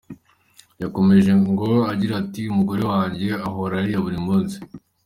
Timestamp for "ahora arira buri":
3.47-4.19